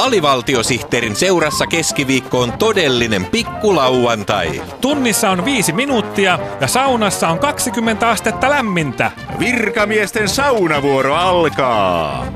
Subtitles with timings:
[0.00, 4.62] Alivaltiosihteerin seurassa keskiviikko on todellinen pikkulauantai.
[4.80, 9.10] Tunnissa on viisi minuuttia ja saunassa on 20 astetta lämmintä.
[9.38, 12.26] Virkamiesten saunavuoro alkaa.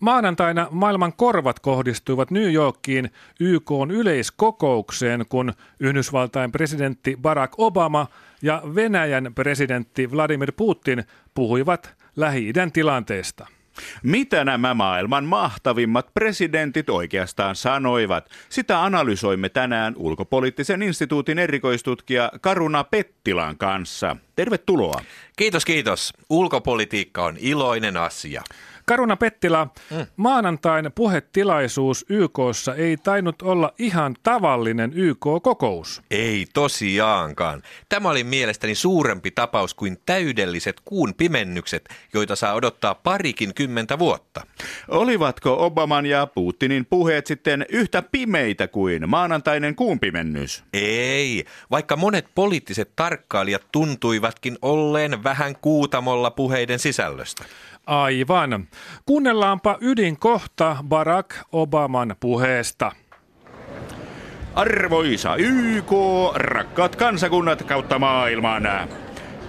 [0.00, 3.10] Maanantaina maailman korvat kohdistuivat New Yorkiin
[3.40, 8.06] YK yleiskokoukseen, kun Yhdysvaltain presidentti Barack Obama
[8.42, 11.04] ja Venäjän presidentti Vladimir Putin
[11.34, 13.46] puhuivat Lähi-idän tilanteesta.
[14.02, 18.30] Mitä nämä maailman mahtavimmat presidentit oikeastaan sanoivat?
[18.48, 24.16] Sitä analysoimme tänään ulkopoliittisen instituutin erikoistutkija Karuna Pettilan kanssa.
[24.36, 25.02] Tervetuloa.
[25.36, 26.12] Kiitos, kiitos.
[26.30, 28.42] Ulkopolitiikka on iloinen asia.
[28.86, 30.06] Karuna Pettila, mm.
[30.16, 36.02] maanantain puhetilaisuus YKssa ei tainnut olla ihan tavallinen YK-kokous.
[36.10, 37.62] Ei tosiaankaan.
[37.88, 44.46] Tämä oli mielestäni suurempi tapaus kuin täydelliset kuun pimennykset, joita saa odottaa parikin kymmentä vuotta.
[44.88, 50.64] Olivatko Obaman ja Putinin puheet sitten yhtä pimeitä kuin maanantainen kuun pimennys?
[50.72, 57.44] Ei, vaikka monet poliittiset tarkkailijat tuntuivatkin olleen vähän kuutamolla puheiden sisällöstä.
[57.86, 58.68] Aivan.
[59.06, 62.92] Kuunnellaanpa ydinkohta Barack Obaman puheesta.
[64.54, 65.90] Arvoisa YK,
[66.34, 68.62] rakkaat kansakunnat kautta maailman.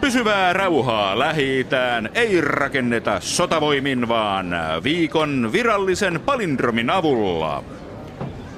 [0.01, 1.67] Pysyvää rauhaa lähi
[2.13, 7.63] ei rakenneta sotavoimin, vaan viikon virallisen palindromin avulla.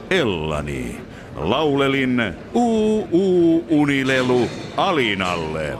[0.10, 1.02] Ellani,
[1.36, 5.78] laulelin uu uu unilelu Alinalle.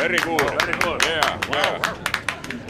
[0.00, 1.00] Very good, very good.
[1.08, 2.09] Yeah, yeah.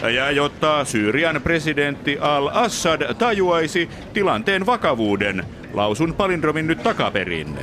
[0.02, 7.58] Ja jotta Syyrian presidentti al-Assad tajuaisi tilanteen vakavuuden, lausun palindromin nyt takaperin.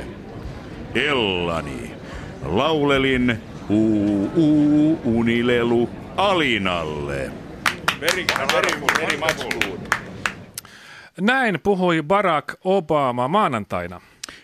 [0.94, 1.90] Ellani,
[2.44, 7.30] laulelin uu, uu unilelu Alinalle.
[11.20, 14.00] Näin puhui Barack Obama maanantaina.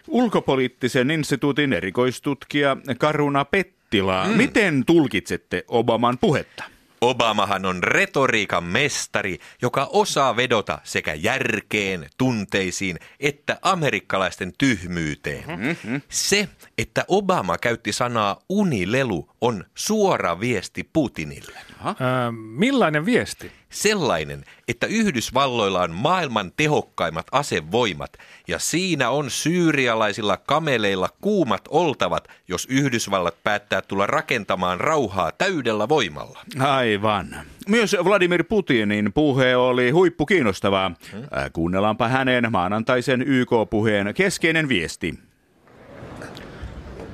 [0.09, 4.37] Ulkopoliittisen instituutin erikoistutkija Karuna Pettila, mm.
[4.37, 6.74] miten tulkitsette Obaman puhetta?
[7.04, 15.44] Obamahan on retoriikan mestari, joka osaa vedota sekä järkeen, tunteisiin että amerikkalaisten tyhmyyteen.
[15.47, 16.00] Mm-hmm.
[16.09, 16.48] Se,
[16.78, 21.59] että Obama käytti sanaa unilelu, on suora viesti Putinille.
[21.87, 21.94] Äh,
[22.32, 23.53] millainen viesti?
[23.71, 28.12] Sellainen, että Yhdysvalloilla on maailman tehokkaimmat asevoimat
[28.49, 36.38] ja siinä on syyrialaisilla kameleilla kuumat oltavat, jos Yhdysvallat päättää tulla rakentamaan rauhaa täydellä voimalla.
[36.59, 37.37] Aivan.
[37.69, 40.93] Myös Vladimir Putinin puhe oli huippu kiinnostavaa.
[41.12, 41.22] Hmm?
[41.53, 45.15] Kuunnellaanpa hänen maanantaisen YK-puheen keskeinen viesti.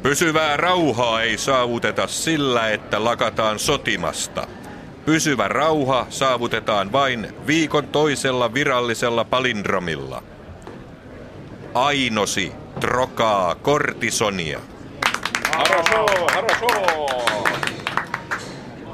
[0.02, 4.46] Pysyvää rauhaa ei saavuteta sillä, että lakataan sotimasta.
[5.04, 10.22] Pysyvä rauha saavutetaan vain viikon toisella virallisella palindromilla.
[11.74, 14.60] Ainosi trokaa kortisonia.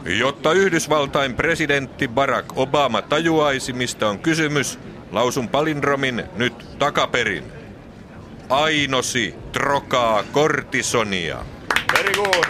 [0.05, 4.79] Jotta Yhdysvaltain presidentti Barack Obama tajuaisi, mistä on kysymys,
[5.13, 7.66] lausun palindromin nyt takaperin.
[8.49, 11.45] Ainosi trokaa kortisonia.
[11.93, 12.47] Very good.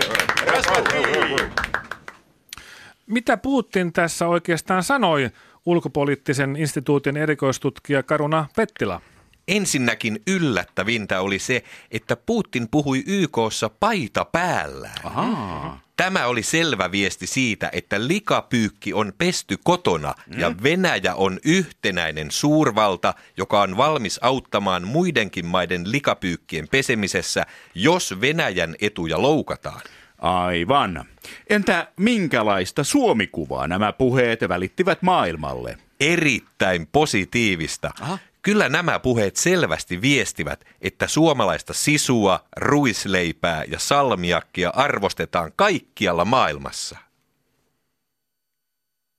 [3.06, 5.30] Mitä Putin tässä oikeastaan sanoi
[5.66, 9.00] ulkopoliittisen instituutin erikoistutkija Karuna Pettila?
[9.48, 14.96] Ensinnäkin yllättävintä oli se, että Putin puhui YKssa paita päällään.
[15.04, 15.78] Aha.
[15.96, 20.40] Tämä oli selvä viesti siitä, että likapyykki on pesty kotona mm.
[20.40, 28.74] ja Venäjä on yhtenäinen suurvalta, joka on valmis auttamaan muidenkin maiden likapyykkien pesemisessä, jos Venäjän
[28.80, 29.80] etuja loukataan.
[30.18, 31.04] Aivan.
[31.50, 35.78] Entä minkälaista Suomikuvaa nämä puheet välittivät maailmalle?
[36.00, 37.90] Erittäin positiivista.
[38.00, 38.18] Aha.
[38.46, 47.05] Kyllä nämä puheet selvästi viestivät, että suomalaista sisua, ruisleipää ja salmiakkia arvostetaan kaikkialla maailmassa.